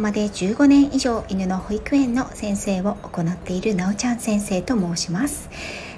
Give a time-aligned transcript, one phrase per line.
[0.00, 5.50] 浜で15年以上犬の保育園の先生を行っているなおちゃん先生と申します。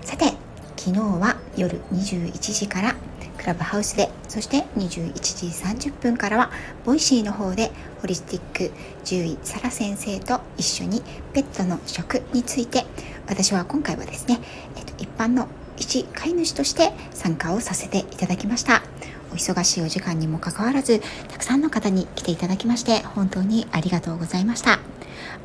[0.03, 0.33] さて
[0.77, 2.97] 昨日は夜21時から
[3.39, 6.51] クラブハウスでそして21時30分からは
[6.85, 7.71] ボイシーの方で
[8.01, 8.73] ホリスティック
[9.05, 11.01] 獣医サラ先生と一緒に
[11.33, 12.85] ペットの食について
[13.29, 14.41] 私は今回はですね、
[14.77, 15.47] えっと、一般の
[15.77, 18.92] 一飼い主として参加をさせていただきました。
[19.33, 24.79] お忙しいお時間にもかかわらずたくさんの方に来ていただきまして本当にありがとうございました。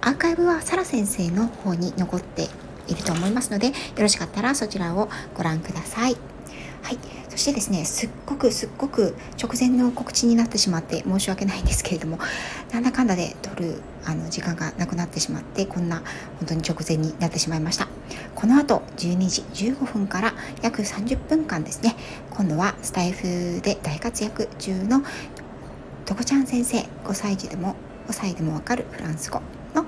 [0.02, 2.50] アーカイブはサラ先生の方に残って
[2.88, 6.37] いると思いますのでよろしかったらそちらをご覧ください。
[6.88, 12.18] はい、そしてですねすっごくすっごく直前の告知になってしまって申し訳ないんですけれども
[12.72, 15.98] なんだかんだで撮るあの時間がなくなってしまってこんな
[16.40, 17.90] 本当に直前になってしまいました。
[18.36, 21.98] この後12時15分から約30分間ですね
[22.30, 25.04] 今度はスタイフで大活躍中の
[26.06, 27.76] とこちゃん先生5歳児でも
[28.08, 29.42] 5歳でもわかるフランス語
[29.76, 29.86] の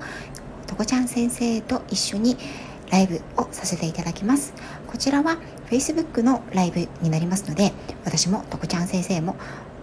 [0.66, 2.36] とこちゃん先生と一緒に
[2.90, 4.52] ライブをさせていただきます。
[4.86, 5.38] こちらは
[5.70, 7.72] Facebook のライブになりますので
[8.04, 9.36] 私もとこちゃん先生も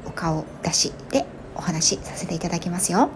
[0.06, 3.00] お顔出しでお話しさせていただきますよ。
[3.00, 3.10] はい。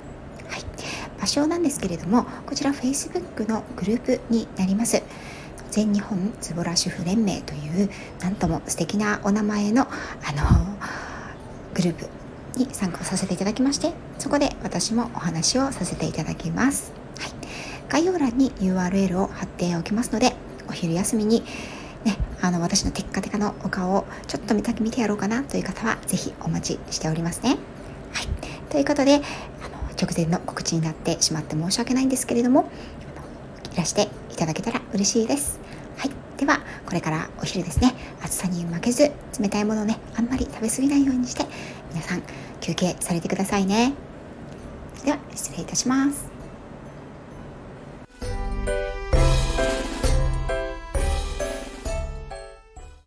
[1.19, 5.03] 場所なんですけれどもこちら Facebook のグループになります。
[5.71, 7.89] 全日本ズボラ主婦連盟という
[8.19, 9.87] なんとも素敵なお名前のあ
[10.33, 10.77] の
[11.73, 12.07] グループ
[12.57, 16.91] に参加をさせていただきましてそこで私もお話をさせていただきます、
[17.91, 20.33] 概要欄に URL を貼っておきますので
[20.69, 21.43] お昼休みに
[22.05, 27.57] ね、あの私のテッカテカのお顔をちょっと見た見てやろうかなという方はぜひお待ちしておりますね。
[28.13, 28.27] はい、
[28.69, 29.21] ということであの
[30.01, 32.71] 直前の告知になってしまって申し訳ないんですけれども
[33.73, 35.59] いらしていただけたら嬉しいです。
[35.97, 41.45] はい、ではこれからお昼ですね暑さに負けず冷たいものをねあんまり食べ過ぎないようにして
[41.91, 42.23] 皆さん
[42.61, 43.93] 休憩されてくださいね。
[45.05, 46.30] では失礼いたします。